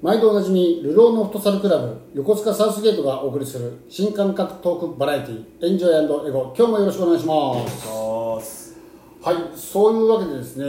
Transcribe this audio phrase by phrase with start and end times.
[0.00, 6.54] 毎度おなじみルローのフットサルクラブ横須賀サウスゲートがお送りする新感覚トークバラエティエンジョイエゴ。
[6.56, 8.76] 今日もよろしくお願いします。
[9.20, 10.68] はいそういうわけでですね、え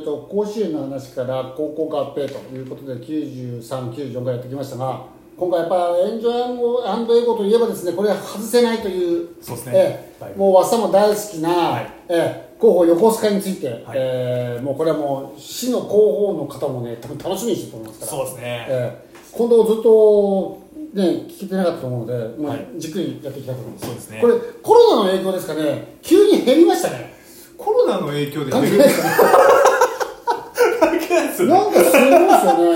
[0.00, 5.04] ー、と甲子園の話から高校合併ということで9394回やってきましたが
[5.36, 9.72] 今回やっぱエンジョイエゴといえばですねこれは外せないというそうですね。
[9.74, 11.92] えはいもう和さも大好きな、はい。
[12.08, 13.82] えー広報横須賀について、はい。
[13.94, 18.12] えーもうこれはもう市の広報の方もね多分楽しみにしてると思いますから。
[18.12, 18.66] そうですね。
[18.70, 20.62] えー今度ずっと
[20.94, 22.66] ね聞けてなかったと思うので、まあはい。
[22.78, 23.86] じっくりやっていきたいと思います。
[23.86, 24.20] そうですね。
[24.20, 25.98] これコロナの影響ですかね。
[26.00, 27.12] 急に減りましたね。
[27.58, 29.08] コロナの影響で関係ないですか
[30.88, 32.74] なんかすごいですよね。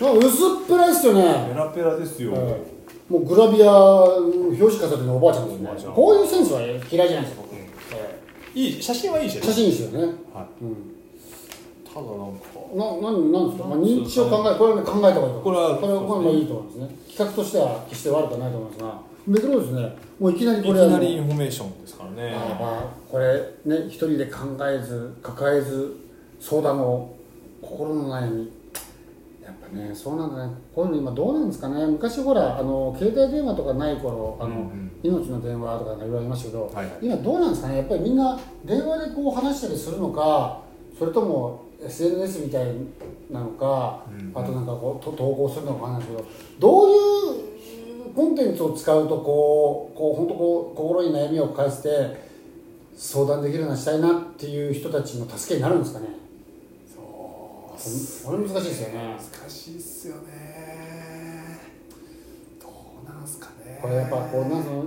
[0.00, 2.76] なんか薄っぺらいですよペね、ラペラですよ、えー
[3.08, 5.92] もうグラビア表紙飾ってるのおばあちゃんですね。
[5.94, 7.45] こういうセンスは嫌いじゃないですか
[8.56, 10.64] いい写真はいい写ー写真ですよね、はい。
[10.64, 10.96] うん。
[11.84, 12.56] ただなんか。
[12.74, 16.96] ななんなんですか、まあ、認知症考えこれはね考えた方がいいこれはこれはこれもいいと思いますね。
[17.06, 19.00] 企画としては決して悪くはないと思いますが。
[19.26, 19.96] めくろですね。
[20.18, 22.32] もういきなりいきこれはなりインフォメーションですからね。
[22.34, 25.96] ああこれね一人で考えず抱えず
[26.40, 27.14] 相談を
[27.60, 28.50] 心の悩み
[29.72, 30.54] ねそうなんだね。
[30.74, 31.86] こういうの今どうなんですかね。
[31.86, 34.90] 昔ほらあの携帯電話とかない頃あの、うんうん。
[35.02, 36.98] 命の電話とかいろいろありましたけど、はいはい。
[37.02, 37.78] 今どうなんですかね。
[37.78, 40.62] やっぱりみんな電話でこう話したりするのか
[40.98, 42.66] それとも SNS みたい
[43.30, 46.28] なのか、うんあとなんかこうと投稿するのかわかんないですけど
[46.58, 52.26] どういうコンテンツを使うとこうこう本当こう心に悩みを返して
[52.96, 56.06] 相談できるようなしたいなっていう人たちの助けになるんですかね
[58.24, 59.16] これ難しいですよね。
[59.16, 61.60] 難しいっすよね。
[62.60, 62.68] ど
[63.04, 63.78] うなんすかね。
[63.80, 64.84] これやっぱこうなんその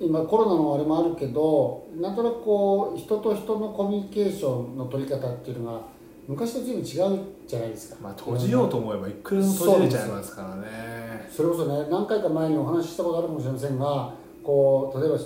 [0.00, 5.80] 今コロナのあれもあるけどなんとなくこう人と人のコミュニケーションの取り方っていうのが
[6.26, 6.84] 昔と随分違う
[7.46, 7.96] じゃないですか。
[8.00, 11.28] まあ閉じようと思えばいくらでも閉じれちゃいますからね。
[11.30, 15.18] それこそね何回か前にお話ししたことあるかもしれませんがこう例えば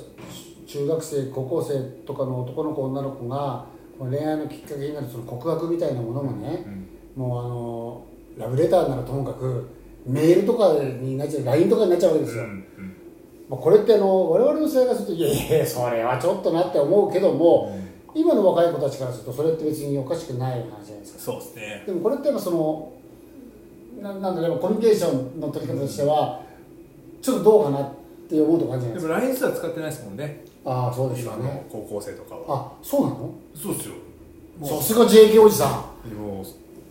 [0.66, 3.66] 中学生高校生とかの男の子女の子が
[4.03, 6.67] この恋愛のきっかけになるその告白みたいなものもね、
[7.15, 8.05] もうあの
[8.37, 9.69] ラブレターならともかく
[10.05, 12.45] メールとかになっちゃう LINE とかになっちゃうわけですよ、
[13.49, 17.79] まあ、これってあの我々の世代からするといやいやそれはちょっとなって思うけども、
[18.13, 21.19] 今の若い子たちからするとそれって別におかしくない話じゃないですか。
[21.21, 21.84] そうですね。
[21.87, 22.93] でもこれってやっぱその
[24.01, 26.43] ななんだろうコミュニケーションの取り方としては
[27.23, 29.00] ちょっとどうかなって思うとじゃないですか。
[29.00, 30.44] でも LINE すら使ってないですもんね。
[30.65, 32.43] ああそうですよ今のね高校生とかは。
[32.49, 33.34] あそうなの？
[33.55, 33.94] そうっすよ。
[34.59, 36.10] もさすが JK おじさん。
[36.10, 36.44] うもう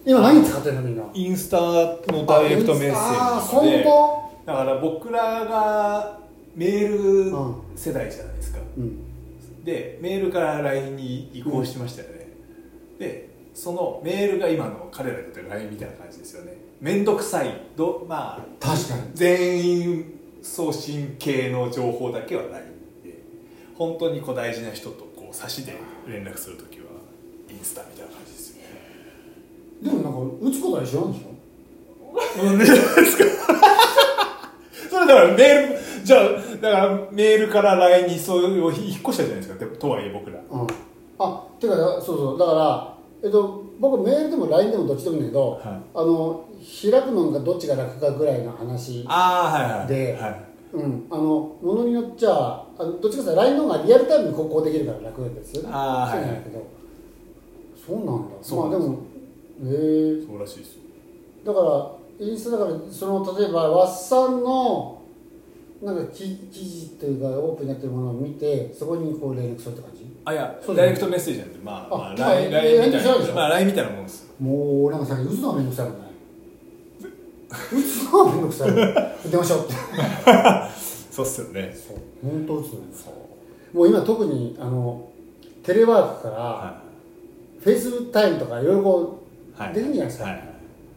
[0.06, 0.82] 今何使ってんの？
[0.82, 1.04] みんな。
[1.14, 3.62] インスタのダイレクトメッセージとかで。
[3.62, 6.20] そういうこだから僕らが
[6.56, 7.32] メール
[7.76, 9.64] 世代じゃないですか、とうん。
[9.64, 12.28] でメールから LINE に移行しましたよね、
[13.00, 16.58] でそのメールが今の彼らにとっての LINE みたいな感じですよね。
[16.82, 17.62] 面倒くさい。
[17.78, 19.02] どまあ確かに。
[19.14, 22.52] 全員送信系の情報だけは LINE
[23.04, 23.20] で
[23.78, 25.76] 本当にこう大事な人とこう差しで
[26.08, 26.86] 連絡するときは
[27.50, 28.70] インスタみたいな感じですよね。
[29.84, 33.24] でもなんか打つことは一緒なんでしょなん ですか。
[34.90, 36.22] それだからメールじゃあ
[36.62, 39.56] だからメールから LINE にそういう引っ越したじゃないですか。
[39.56, 40.40] でとはいえ僕ら。
[40.50, 40.68] うん。
[41.20, 42.40] あてかそうそう。
[42.40, 42.94] だから
[43.24, 45.62] えっと僕メールでも LINE でもどっちでもいいんだけど、はい。
[45.94, 46.46] あの
[46.82, 50.42] 開くのがどっちが楽かぐらいの話ああはいはいではい。
[50.74, 51.24] うん、あの
[51.62, 55.56] ものによっちゃあのどっちかというと LINE の方がリアルタイムにこうできるから楽です。
[55.58, 56.68] よねあーはいそうなんだけど。
[57.86, 58.38] そうなんだ。
[58.42, 58.90] そうなんです。
[58.90, 60.82] まあでもへえそうらしいですよ。
[61.46, 65.02] だからインスタだからその例えばワッサンの
[65.82, 70.11] なんか記記事というかオープンになってるものを見てそこにこう連絡するって感じ？
[70.24, 73.34] あいやそうダイレクトメッセージなんでまあ、まあ、あ LINE みたいな。
[73.34, 74.32] まあ LINE みたいなもんです。
[74.40, 76.08] もうなんかさ打つのはめんどくさいもんね。
[77.50, 79.30] 打つのはめんどくさい。
[79.30, 79.66] 出ましょう。
[79.66, 79.74] っ て
[81.12, 81.76] そうっすよね。
[81.76, 82.80] そう本当打つの
[83.74, 85.10] もう今特にあの
[85.64, 86.82] テレワークから、は
[87.60, 89.24] FaceTime とかいろいろこ
[89.58, 89.74] いはい。
[89.74, 90.26] できるんじゃないですか。
[90.26, 90.34] はい。
[90.34, 90.44] はい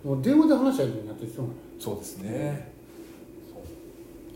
[0.04, 1.48] うもう電話で話しちゃうようになってる人も
[1.78, 2.72] そうですね。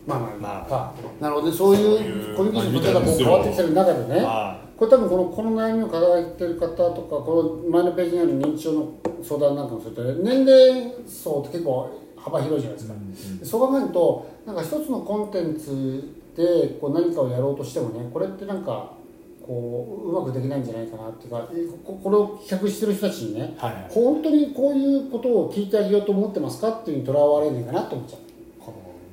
[0.06, 0.66] まあまあまあ。
[0.70, 1.56] まあなるほどね。
[1.56, 4.24] そういうコミュニケーションの取り方がこう変わってきてる中でね。
[4.24, 8.92] はこれ多分このこの悩みを抱えてる方とかこの前のページにある認知症の
[9.22, 12.84] 相談なんかもするとね年齢層って結構幅広いじゃないで
[13.16, 14.56] すか、そう考えるとなん。
[14.56, 18.92] か一つのコンテンツでこう何かをやろうとしてもねこれってなんか
[19.44, 21.48] こううまくできないんじゃないかなっていうか
[21.84, 23.72] ここれを企画してる人たちにねはい。
[23.74, 28.27] はい本当にこういうことを聞いてあげようと思ってますかっていうにとらわれないかなと思っちゃう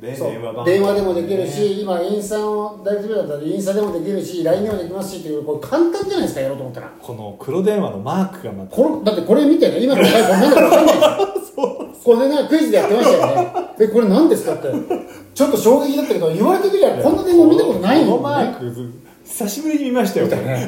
[0.05, 6.91] 電話電話でもできるし、今インスタの大学だったらインスタでもできるし LINE でもできますしっていうこれ簡単じゃないですかやろうと思ったら。
[7.01, 8.75] この黒電話のマークがまた。
[8.75, 10.23] これだってこれ見てね今の若い。
[10.23, 10.95] 子なんだか分かんない
[12.05, 14.67] これねクイズでやってましたよねでこれ何ですかって
[15.33, 18.93] ちょっと衝撃だったけど言われてみりゃこんな電話見たことないこのもんねマーク
[19.25, 20.67] 久しぶりに見ましたよね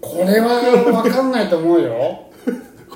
[0.00, 2.31] これは分かんないと思うよ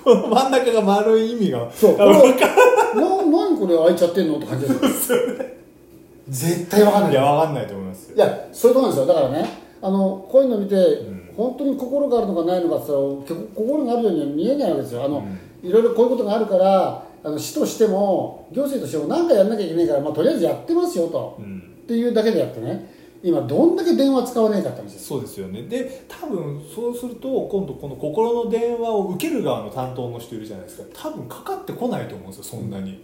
[0.06, 1.68] こ の真ん中が丸い意味が。
[1.74, 1.94] そう。
[1.96, 5.18] これあ分かな何これ開いちゃってんのって感じですよ
[6.30, 7.10] 絶対分かんない。
[7.10, 7.14] い。
[7.14, 9.12] や分かんないと思いますいやそういうとこなんですよ。
[9.12, 9.50] だからね
[9.82, 11.26] あのこういうの見て、ん。
[11.36, 15.04] 本当に心があるのかないのかって言ったら心があるようには見えないわけですよ。
[15.04, 15.24] あの、
[15.62, 21.62] いろいろこういうことがあるからあの市としても行政としても何かやんなきゃいけないから、まあ、とりあえずやってますよと、うん。
[21.82, 25.10] っていうだけでやってね今どんだけ電話使わねえかって話です。
[25.10, 25.62] よそうですよね。
[25.62, 30.84] で多分そうすると今度この心の電話を受ける側の担当の人いるじゃないですか。
[30.94, 33.02] 多分かかってこないと思うんですよそんなに、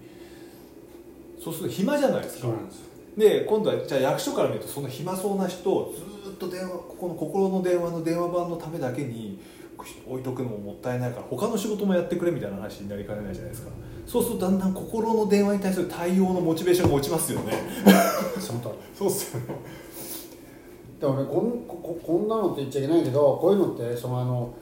[1.43, 2.49] そうすると暇じゃないですか。
[2.49, 2.93] ですよ。
[3.17, 9.39] で今度はじゃあ役所から見るとその暇そうな人をずーっと電話ここの心の電話の電話番のためだけに
[10.07, 13.71] 置いとくのももったいないから他の仕事もやってくれみたいな話になりかねないじゃないですか。
[14.07, 17.55] そうするとだんだん心の電話に対する対応のモチベーションが落ちますよね。
[18.41, 18.53] そ
[18.99, 19.47] そうっすよね
[21.03, 24.55] でもねこんこここんなのって言っちゃいけないけどこういうのってそのあの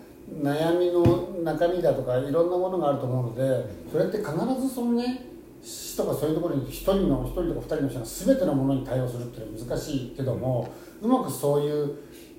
[0.43, 5.27] 悩みの中身だとかいろんなものがあると思うのでそれって必ずそのね
[5.63, 10.67] 市とかそういうところに一人の一人とか二人の人が全てのものに対応するっていうのは難しいけども
[11.03, 11.99] うまくそういう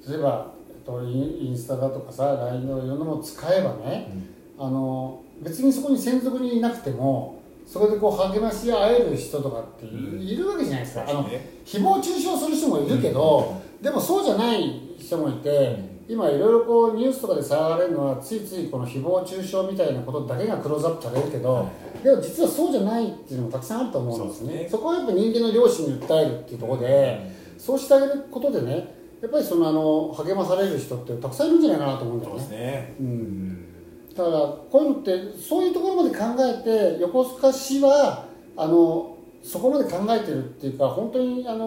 [0.09, 4.12] 例えば、えっと、インスタだとかさ LINE のいろんなものを使えばね、
[4.57, 11.06] あの別にそこに専属にいなくてもそこでこう励まし合える人とかってい,、るわけじゃないですか。
[11.07, 21.69] あのね誹謗中傷する人もいるけど、でもそうじゃない人もいて、今いろいろこうニュースとかで騒がれるのはついついこの誹謗中傷みたいなことだけがクローズアップされるけど、
[22.04, 24.54] でも実はそうじゃないっていうのもたくさんあると思うんですね。
[24.63, 24.68] ね。
[24.69, 32.57] そこはやっぱ人間の良心に訴えるっていうところで、そうしてあげることでねやっぱりそのあの励まされる人ってたくさんいるんじゃないかなと思うんだよそうですね。
[32.57, 32.95] ね。
[33.00, 33.68] うん。
[34.16, 38.25] だからこういうのってそういうところまで考えて横須賀市は
[38.57, 41.65] あのそこまで考えてるっていうか本当にあの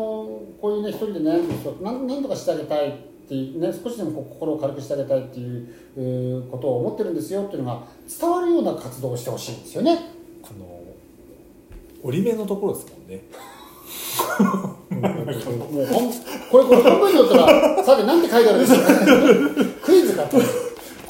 [0.61, 2.93] こういうね一人で悩んでる人なんなんとかしてあげたいっ
[3.29, 7.83] ていうね少しでも心を軽くしてあげたいっていうえーことを思ってるんですよっていうのが
[8.21, 9.99] 伝わるような活動をしてほしいんですよね。
[10.43, 10.83] この
[12.03, 13.23] 折り目のところですもんね
[14.91, 15.25] もう
[16.51, 20.37] これこれ本文にだったらさてなんて書いてあるんですかクイズかと。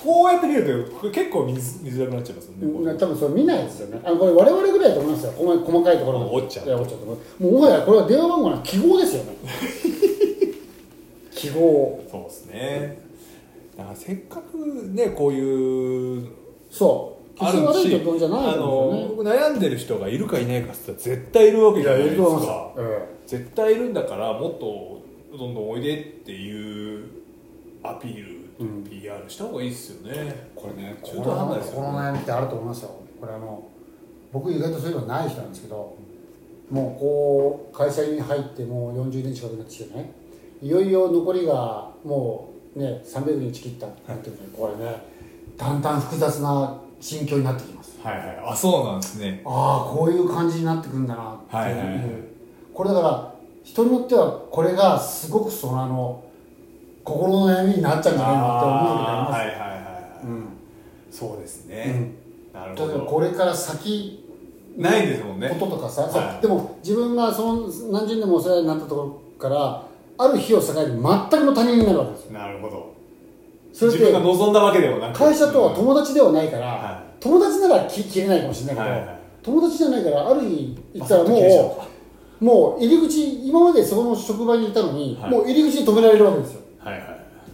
[0.04, 2.52] こうやって見ると結構見づらくなっちゃいますよ
[2.92, 4.02] ね多分それ見ないですよね。
[4.04, 5.32] あのこれ我々ぐらいだと思いますよ。
[5.32, 6.78] 細細かいところが折っちゃうちゃう。
[6.78, 9.36] もうもはやこれは電話番号の記号ですよね。
[11.34, 12.04] 記号。
[12.10, 12.98] そうですね
[13.78, 14.58] だからせっかく
[14.92, 16.28] ねこういう
[16.70, 17.14] そう。
[17.38, 22.74] ある決して悪いしところじゃないあとの悩んでる人がいるかいないかっつったら絶対いるわけじゃないですかよ。
[22.78, 25.00] え絶対いるんだからもっと
[25.36, 27.06] どんどんおいでっていう
[27.82, 30.12] アピール、うん PR した方がいいですよね。
[30.14, 31.86] えこれね、中途半端ですよね。
[31.86, 32.90] この悩みってあると思いますよ。
[33.20, 33.62] これあの
[34.32, 35.96] 僕意外とそういうのない人なんですけど、
[36.70, 40.12] もうこう会社に入ってもう40年近くなってきてね、
[40.62, 45.02] いよいよ残りがもうね300日切ったっていうのにこれね、
[45.56, 47.98] だんだん複雑な心境になってきます。
[48.02, 48.42] はいはい。
[48.46, 49.42] あそうなんですね。
[49.44, 52.00] ああこういう感じになってくるんだなっていう、はいはいはい。
[52.72, 56.24] これだから人によってはこれがすごくそのあの
[57.04, 60.48] 心の悩みになっちゃうんじゃないかって思う時ありますはいはいはいはい、うん。
[61.10, 62.10] そうですね、
[62.52, 64.24] なる例えばほどこれから先
[64.76, 65.48] ないですもんね。
[65.48, 66.42] こととかさ、はい。
[66.42, 69.86] でも自分がその何十年もお世話になったところから
[70.18, 72.32] ある日を境に全くの他人になるわけですよ。
[72.32, 72.94] なるほど。
[73.72, 75.18] それ自分がって望んだわけでもなく。
[75.18, 81.76] 会社とは友達ではないから、は友達なら切切れないかもしれないけど、はいはい友達じゃないからある日行ったらも
[82.40, 85.30] うもう入り口今までそこの職場にいたのに、はい。
[85.30, 86.62] もう入り口で止められるわけですよ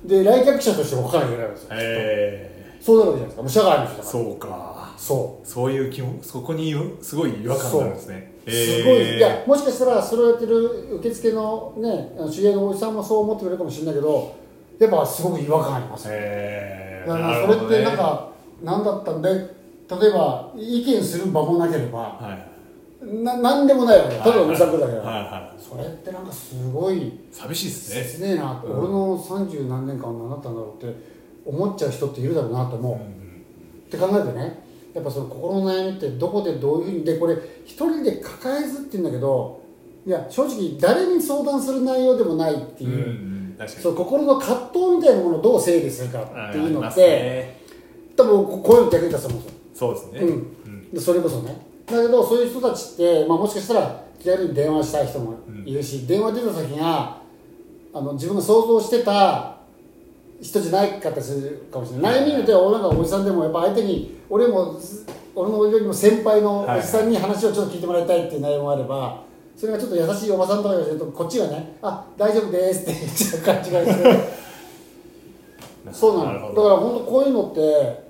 [0.04, 1.69] で来客者として動かなきゃいけないわけですよ。
[1.73, 3.42] へそうなるわけじゃないですか。
[3.42, 4.09] もう社外の人だから。
[4.09, 4.95] えそうか。
[4.97, 5.47] そう。
[5.47, 8.33] そういう気もそこにすごい違和感があるんですね。
[8.49, 14.37] すごい、いやもしかしたらそれをやってる受付のねあの知り合いのおじさんもそう思ってくれるかもしれないけど
[14.78, 16.09] やっぱすごく違和感あります。
[16.09, 18.30] よへえだからそれってなんか
[18.62, 22.50] 何だったんで例えば意見する場もなければはい
[23.00, 24.25] な何でもないわけだ。
[24.25, 25.62] ただのうさんくだけだはいはい。
[25.62, 28.04] それってなんかすごい寂しいですね。
[28.04, 28.78] 切ねえなって、うん。
[28.78, 30.95] 俺の三十何年間何だったんだろうって
[31.47, 34.71] 思っちゃう人っているだろうなと思う、って考えるとね。
[34.92, 39.62] やっぱその心の悩みってどこでどういうふうにでこれ一人で抱えずって言うんだけど
[40.04, 43.83] いや正直誰に相談する内容でもないってうんいうう、ん確かに。
[43.83, 47.61] その心の葛藤みたいなものをどう整理するかっていうのって、ね。
[48.16, 50.21] 多分ここういうの役に立つと思うんそうですね。
[50.21, 50.28] うん。
[50.66, 50.90] うん。
[50.90, 57.19] でそれこそねだけどそういう人たちって、まあ、もしかしたら気軽に電話したい人もいるし、電話出た先が
[57.93, 59.57] あの自分が想像してた
[60.41, 69.23] 人じゃないかったりするかもしれない、悩みにては俺なんかおじさんでもやっぱ相手に俺もず俺のよりも先輩のおじさんに話をちょっと聞いてもらいたいっていう内容もあれば、
[69.57, 74.41] それがちょっと優しいおばさんとかがするとこっちがね「あ大丈夫です」って言っちゃう感じがして。
[75.93, 76.63] そうなのだ。
[76.63, 78.05] から本当こういうのって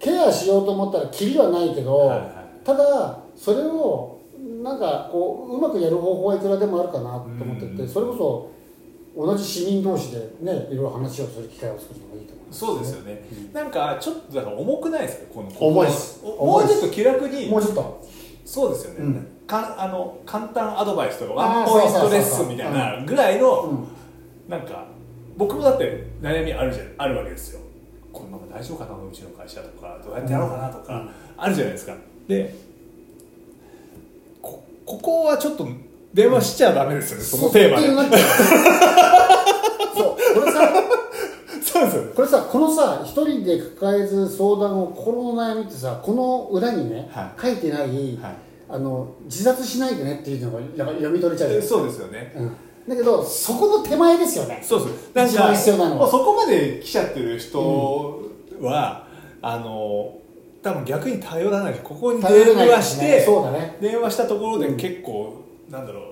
[0.00, 4.20] ケアしようと思ったらキリはないけど、はいはいただそれを
[4.62, 7.88] なんかこううまくやる方法はいくらでもあるかなと思ってて、うん。
[7.88, 8.50] それこ
[9.16, 12.58] そ同じ市民同士でねいろいろ話をする機会を作るのがいいと思います。
[12.58, 15.34] そうですよね、なんかちょっとだから重くないですか？
[15.34, 16.20] この重いです。
[16.22, 17.48] おもうちょっと気楽に。
[17.48, 18.06] もうちょっと。
[18.44, 19.26] そうですよね、うん。
[19.46, 23.86] かあの簡単アドバイスとかワンポイントレッスンみたいなぐらいの、うん。
[24.48, 24.86] なんか
[25.36, 27.60] 僕もだって悩みあるじゃあるわけですよ。
[28.12, 28.94] このまま大丈夫かな？
[28.94, 29.98] うちの会社とか。
[30.04, 30.68] どうやってやろうかな？
[30.68, 31.10] とか、うん。
[31.36, 31.94] あるじゃないですか
[32.28, 32.54] で
[34.40, 35.66] こここはちょっと
[36.14, 38.18] 電話しちゃダメですよね、そのテーマで。
[39.94, 40.16] そう。
[40.16, 40.72] そうこれさ
[41.62, 42.12] そうですよね。
[42.14, 47.40] これさこのさ一人で抱えず相談を心の悩みってさこの裏にね、はい。
[47.40, 48.36] 書いてない、はい。
[48.68, 52.32] あの自殺しないでねっていうのがやっぱ読み取れちゃうそうですよね。
[52.36, 52.56] うん、
[52.88, 54.60] だけどそこの手前ですよね。
[54.62, 58.30] そうですなんか必要なのそこまで来ちゃってる人
[58.62, 59.06] は、
[59.42, 60.14] あの
[60.62, 61.74] 多分逆に頼らない。
[61.74, 63.76] しここに電話して、そうだね。
[63.80, 66.04] 電話したところで結構、なんだろう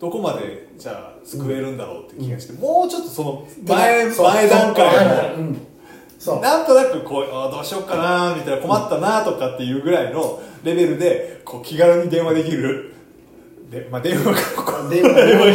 [0.00, 6.40] どこまでじゃあ救えるんだろうって気がして、もうちょっとその前前段階のうん。
[6.40, 12.94] なんとなくこうあーどうしようかなみたいな困ったなとかっていうぐらいのレベルでこう気軽に電話できる。
[13.70, 14.88] で、まあ、電話がここ。
[14.88, 15.14] 電話。
[15.14, 15.52] 電話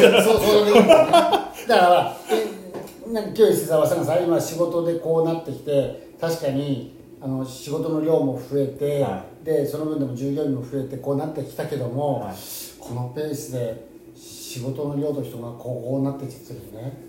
[1.68, 12.36] だからえなんか今日石澤さんがさ今仕事でこうなってきて確かにあの仕事の量も増えて、はでその分でも従業員も増えてこうなってきたけども、はい。
[12.80, 17.06] このペースで仕事の量と人がこうなってきてるね。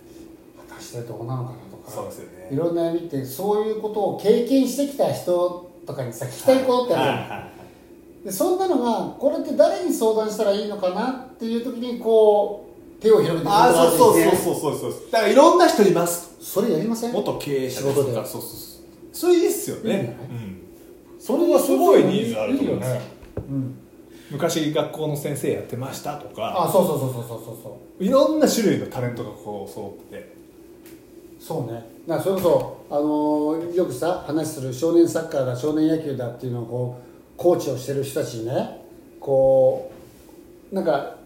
[0.68, 1.90] 果たしてどうなのかなとか。
[1.90, 2.48] そうですよね。
[2.50, 7.46] いろんな悩みってそういうことを経験してきた人とかにさ聞きたいことってあるじゃんはいはいは
[8.22, 8.24] い。
[8.24, 15.10] でそんなのがこれって誰に相談したらいいのかなっていう時にこう手を広げてくることあがああそうそうそうそうそうそう。
[15.12, 16.34] だからいろんな人います。
[16.40, 17.12] それやりません？
[17.12, 18.14] 元経営者です仕事で。
[18.14, 18.77] とかそうそうそう
[19.18, 20.16] それいいっすよね。
[21.18, 23.06] それはすごいニーズあると思いますいいよね、
[23.36, 23.74] うん、
[24.30, 26.54] 昔学校の先生やってましたとか。
[26.56, 27.56] あそうそうそうそうそうそう。
[27.64, 30.36] そういろんな種類のタレントがこう揃ってて。
[31.40, 31.84] そうね。
[32.06, 32.40] だからそれこ
[32.88, 38.82] そ、あのーよくさ話する少年サッカーだ少年野球だっていうのをこうコーチをしてる人たちにね
[39.18, 39.90] こ
[40.70, 41.16] うなんか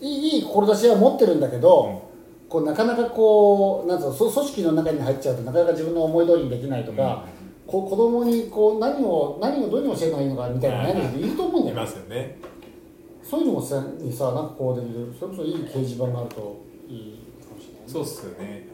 [0.00, 2.05] いいいい志は持ってるんだけど、
[2.48, 7.24] こうなかなかこうなんつう組織の中に入っちゃうとなかなか自分の思い通りにできないとか、
[7.66, 11.80] こう子供にこう何を何をどうに教えるのがいいのかみたいな悩んでる人いると思うんだいよね。
[11.82, 12.38] ますよね。
[13.22, 17.88] そういうのもさにさなんかこうできるそれこそいい掲示板があるといいかもしれないね。
[17.88, 18.68] そうっすよね。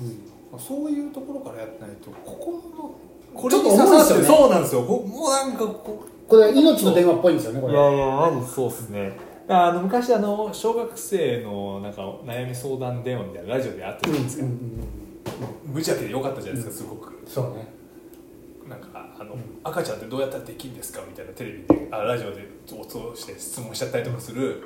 [0.00, 4.24] うんそういうところからやってないとここのこちょっとに刺さって重いっすよね。
[4.24, 4.82] そうなんですよ。
[4.84, 7.72] こもうなんかここれ命の電話っぽいんですよねこれ。
[7.74, 9.18] いやいやそうっすね
[9.48, 14.60] あの昔あの小学生のなんか悩み相談電話みたいなラジオであったじゃないですか、うんうんうん。
[15.66, 17.22] 無邪気でよかったじゃないですかすごく。
[17.26, 17.68] そうね。
[18.68, 18.88] なんか
[19.20, 22.76] あの、赤ちゃんってどうやったらできるんですかみたいなテレビであラジオで通
[23.14, 24.64] して質問しちゃったりとかする、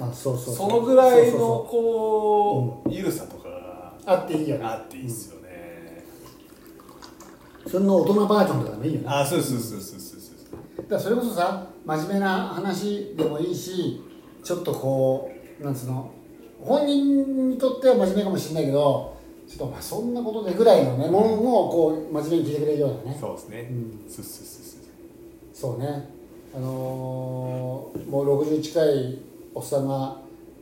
[0.00, 3.48] あそうそうそのぐらいのそうそうこうゆるさとか。
[3.48, 4.64] があっていいよね。
[4.64, 6.04] あっていいっすよね、
[7.66, 9.06] それの大人バージョンとかでもいいよね。
[9.08, 10.20] あそうそうそうそうそう
[10.88, 14.02] だそれこそさ真面目な話でもいいし
[14.42, 16.10] ちょっとこうなんつうの
[16.60, 19.16] 本人にとっては真面目かもしれないけど
[19.48, 23.18] ちょっとまあそんなことでぐらいのねものもこう真面目に聞いてくれるようなね。
[23.20, 24.04] そうですね、うん。
[24.08, 24.46] そうそう
[25.52, 26.10] そうね。
[26.54, 29.18] あのーもう60近い
[29.54, 30.16] おっさんが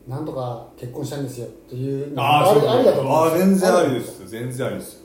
[0.06, 4.22] なんとか結婚したんですよっていうのああありだと思うああ全然ありです。
[4.22, 4.94] よ全然ありです。
[4.94, 5.00] よ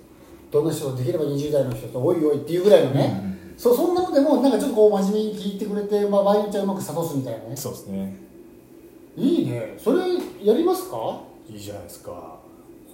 [0.52, 3.28] どんな人できれば20代の人とおいおいっていうぐらいのね、
[3.60, 7.58] そうそんなのでもなんかちょっとこう真面目に聞いてくれて、まあ、場合によっちゃうまく諭すみたいなね。
[7.58, 8.16] そうですね。
[9.18, 9.75] いいね。
[9.78, 10.00] それ
[10.42, 11.20] やりますか？
[11.50, 12.39] いいじゃないですか。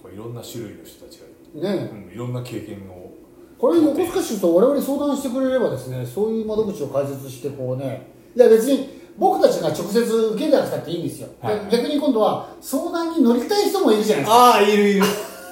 [0.02, 1.20] こういろんな種類の人たち
[1.54, 3.12] が、ねうん、いろんな経験を。
[3.56, 8.10] これ横須賀市と我々に相談してくれればですねそういう窓口を開設してこうね。
[8.34, 11.60] いや別に僕たちが直接受けなくたっていいんですよ、ではい。
[11.70, 14.36] 逆に今度は相談に乗りたい人もいるじゃないですか。
[14.36, 15.02] ああいるいる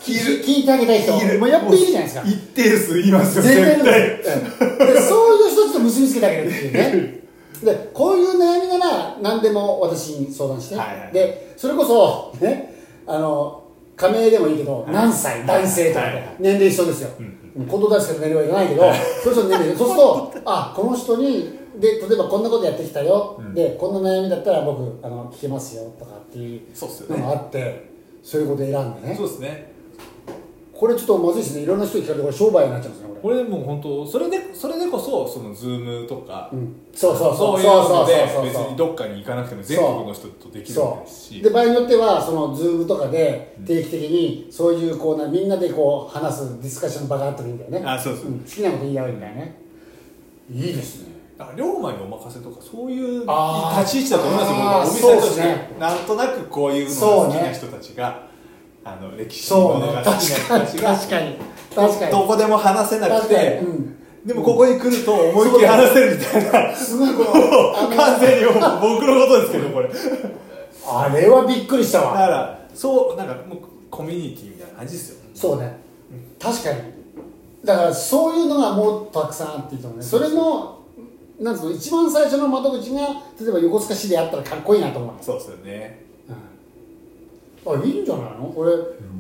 [0.05, 2.23] 聞聞いてあげたい人もうやっぱいるじゃないですか。
[2.27, 7.25] 一定数いますよ絶対でそういう人たちと結びつけてあげるっていうね。
[7.63, 12.75] でこういう悩みなら何でも私に相談して、はいはいでそれこそね
[13.07, 13.65] あの
[13.97, 16.15] 加盟でもいいけど、何歳男性とか、はい。
[16.15, 17.11] はい年齢一緒ですよ、
[17.57, 18.83] うん、子供たちから年齢はいかないけど、
[19.23, 23.55] そうすると年齢そうするとあこの人にで例えばこんなことやってきたよ、うん。
[23.55, 26.63] でこんな悩みだったら僕あの聞けますよとかっていう
[27.11, 27.91] のがあって
[28.23, 29.15] そういうこと選んでね。
[29.17, 29.74] そうですね
[30.75, 31.63] これちょっとまずいですね。
[31.63, 33.41] いろんな人に聞かれてこれ商売になっちゃうんですねこれ。
[33.41, 36.77] 俺もう本当それでそれでこそそのZoomとか、うん。
[36.93, 38.29] そうそうそうそうそうそうそう。
[38.29, 41.43] そう別にどっかに行かなくても全国の人とできるわけですし。
[41.43, 47.83] で場合によってはその Zoomとかで定期的にそういうこうなみんなでこう話すディスカッション場があってもいいんだよね。
[47.87, 48.41] あそうそう、ん。
[48.41, 49.61] 好きなこと言い合うみたいなね。
[50.51, 51.15] いいですね。
[51.39, 55.09] だから龍馬にお任せとかそういう立ち位置だと思いますよ。
[55.09, 55.77] お店として、ね。
[55.81, 58.29] なんとなくこういうのそうねが好きな人たちが、
[58.85, 60.67] あの歴史そうねものが好きな確かに。
[60.67, 61.37] 人たちが確かに。
[61.75, 62.13] 確かに。
[62.13, 63.97] どこでも話せなくて、うん。
[64.27, 67.09] でもここに来ると思いっきり話せるみたいな、すごい。
[67.97, 68.63] 完全に僕
[69.07, 69.89] のことですけどこれ。
[69.89, 69.95] だ
[70.87, 73.59] あれはびっくりしたかわらそうなんかもう
[73.91, 75.17] コミュニティみたいな感じですよ。
[75.35, 75.77] そうね。
[76.39, 76.79] 確かに。
[77.65, 80.05] だからそういうのがもっとたくさんあっていいと思うね。
[80.05, 80.81] それの
[81.41, 83.01] なんつうの一番最初の窓口が
[83.41, 85.15] 例えば横須賀市であったらかっこいいなと思う。
[85.21, 86.05] そうですよね
[87.67, 88.53] あいいんじゃないの？
[88.55, 88.73] これ、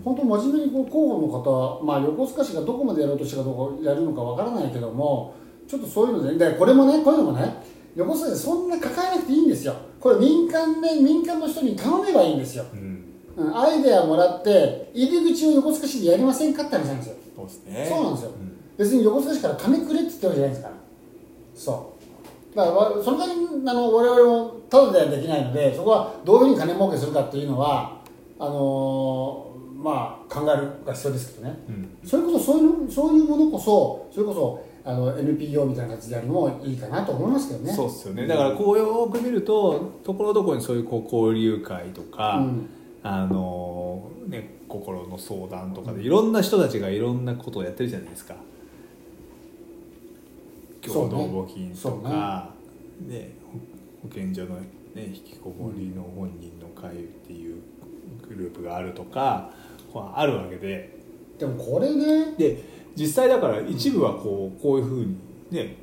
[0.05, 5.35] 本当真面目にこう候補の方、まあ、横須賀市がどこまでやろうとしたかどうかやるのかわからないけども
[5.67, 7.63] ちょっとそういうのででこれもねこういうのもね
[7.97, 9.75] 横須賀でそんな抱えなくていいんですよ。
[9.99, 13.05] これ民間で民間の人に頼めばいいんですよ、うん。
[13.37, 17.17] うん、アイデアもらって入り口を横須賀市でやりませんかって話なんですよ。
[17.35, 17.87] そうですね。
[17.89, 18.33] そうなんですよ、ん。
[18.77, 20.75] 別に横須賀市から金くれって言ってるわけじゃないですから。
[21.55, 21.95] そ
[22.53, 22.57] う。
[22.57, 27.99] だからわその代わりあの我々もただではできないのでそこはどういうふうに金儲けするかっていうのは
[28.38, 31.59] あのーまあ考えるが必要ですけどね。
[31.69, 32.09] うん。
[32.09, 37.73] それこそそういうのそういうものこそそれこそあの NPO みたいな形でやるのもいいかなと思いますけどね。
[37.73, 38.26] そうですよね。
[38.26, 42.69] だからこうよく見るとところどころにそういうこう交流会とか、うん。
[43.03, 48.35] あのね心の相談とかでいろんな人たちがいろんなことをやってるじゃないですか。
[50.81, 52.50] 共同募金とか、
[53.07, 53.33] ね
[54.03, 57.62] 保保健所の、ね、引きこもりの本人の会っていう
[58.28, 59.50] グループがあるとか、
[59.93, 60.99] こうあるわけで。
[61.38, 62.62] でもこれねで
[62.97, 65.16] 実際だから一部はこうこういうふうに
[65.50, 65.76] ね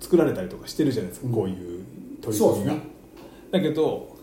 [0.00, 1.34] 作られたりとかしてるじゃないですか、うん。
[1.34, 1.84] こういう
[2.22, 2.72] 取り組みが。
[2.74, 2.80] ね。
[3.50, 4.16] だけど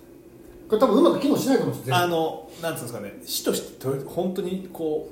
[0.70, 5.10] これ多分うまく機能しないと思うんですよあのなんつうんですかね市としてと本当にこ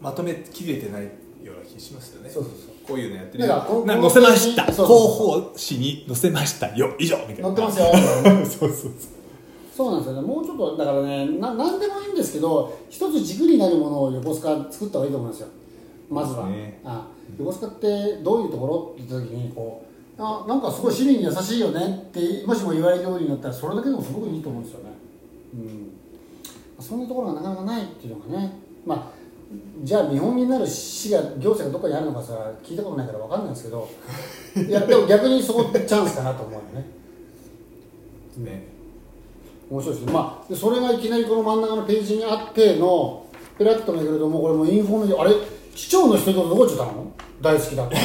[0.00, 2.30] うまとめきれてないような気しますよね。
[2.30, 2.86] そうそうそう。
[2.86, 4.64] こういうのやってるなこ載せました。
[4.64, 6.68] 広報誌に載せました。
[6.76, 7.16] よ以上。
[7.28, 7.44] みたいな。
[7.44, 7.86] 載ってますよ。
[8.46, 9.15] そうそうそう
[9.76, 10.26] そうなんですよね。
[10.26, 15.48] もうちょっとだからねな何でもいいんですけど一つ軸になるものを横須賀作った方がいいと思いますよ。
[16.08, 16.80] まずは、ね。
[16.82, 17.06] あ
[17.38, 19.84] 横須賀ってどういうところって言った時にこ
[20.18, 24.90] うあなんかすごい市民に優しいよねってもしも言われるようになったらそれだけでもすごくいいと思うんですよね。
[25.54, 26.82] うん。
[26.82, 28.58] そんなところがなかなかないっていうのがね。
[28.86, 29.26] まあ
[29.84, 33.86] じゃあ見本になる市が行政がどこにあるのかさ聞いたことないから分かんないんですけど。
[34.56, 36.86] いやでも逆にそこチャンスかなと思うよね。
[38.38, 38.75] ね
[39.70, 40.06] 面白いです。
[40.06, 43.26] ね、まあ、でそれがいきなりこの真ん中のページにあっての
[43.58, 45.30] ペラッとめくるともうこれもうインフォメーションあれ
[45.74, 47.12] 市長の人とどこ行っちゃったの？
[47.40, 47.96] 大好きだ 完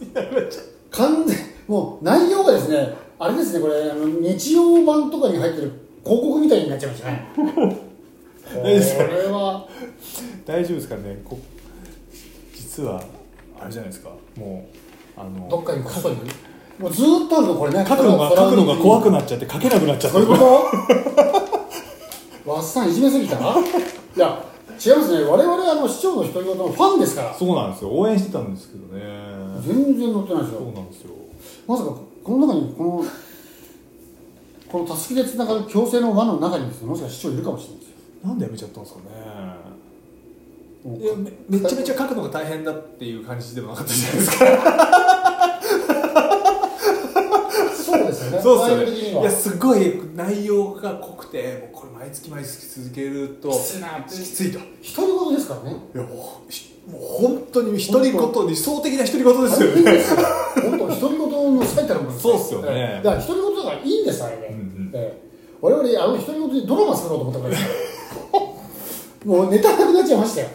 [0.00, 1.36] 全になくなっちゃう完全
[1.68, 5.72] もう内容がですねあれですねこれあの日曜版とかに入ってる
[6.04, 7.28] 広告みたいになっちゃいましたね。
[7.36, 7.52] これ。
[8.62, 9.04] 大丈夫ですか
[9.36, 9.68] は。
[10.46, 11.20] 大丈夫ですかね？
[11.24, 11.38] こ
[12.54, 13.02] 実は
[13.60, 14.10] あれじゃないですか？
[14.36, 14.66] も
[15.16, 16.16] うあのどっかにこっそり
[16.78, 17.84] もうずーっとあるのこれね。
[17.86, 20.36] 書くのが書くのが怖くななっちゃって書けなくなっちゃってそういうこ
[22.44, 22.50] と？
[22.50, 23.36] わっさんいじめすぎた？
[23.36, 23.40] い
[24.16, 25.24] や違いますね。
[25.24, 27.34] 我々あの市長の独り言のファンですから。
[27.34, 27.90] そうなんですよ。
[27.90, 29.02] 応援してたんですけどね。
[29.60, 31.10] 全然載ってないですそうよなんですよ。
[31.66, 31.90] まさか
[32.22, 33.04] この中にこの
[34.70, 37.96] このたすきでつながる強制の輪の中にですねもしかしたら市長いるかもしれないですよ。
[38.28, 39.06] なんでやめちゃったんですかね。
[40.96, 44.46] いやめめちゃめちゃ書くのが大変だっていう感じでもなかったじゃないですか
[47.74, 49.20] そうですそうですよ内容的には。
[49.20, 54.10] いねやすごい内容が濃くてもうこれ毎月毎月続けるときついなって。
[54.10, 54.58] きついと。
[54.58, 54.62] い
[54.96, 55.76] 独り言ですからね。
[55.94, 60.02] やもうしもう本当に独り言理想的な独り言ですよね。
[60.70, 62.68] 本当独り言の最たるものですそうっすよね。
[62.70, 63.04] ええ。
[63.04, 64.90] だから独り言だからいいんですあれね、うんうん。
[64.94, 65.22] ええ。
[65.60, 67.58] 我々あの独り言でドラマ作ろうと思ったから。
[69.24, 70.48] もうネタなくなっちゃいましたよ。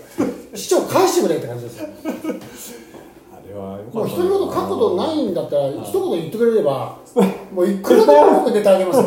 [0.56, 1.90] 市長返してくれって感じですよ
[3.54, 6.98] もう独り言書くことないんだったら一言言ってくれれば
[7.54, 8.98] もういくらでも僕ネタあげます。
[8.98, 9.04] よ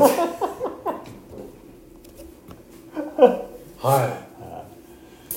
[3.83, 4.27] はい。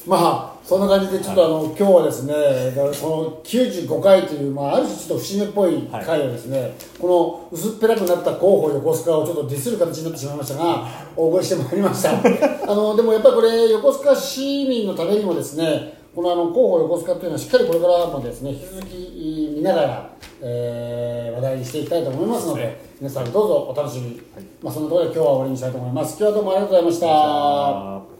[0.08, 2.34] まあそんな感じでちょっとあの今日はですね
[2.76, 12.12] だからこの95回という、まあ、ある種ちょっと節目っぽい回をですね、この薄っぺらくなった候補横須賀をちょっとディスる形になってしまいましたがお送りしてまいりました。
[12.72, 20.10] あのでもやっぱりこれ横須賀市民のためにもですねこのあの候補横須賀というのはしっかりこれからもですね引き続き見ながら、
[20.42, 22.78] えー話題にしていきたいと思いますのでね。
[23.00, 24.22] 皆さんどうぞお楽しみに、
[24.62, 26.18] まあ、そんなところで今日は終わりにしたいと思います。
[26.18, 28.19] 今日はどうもありがとうございました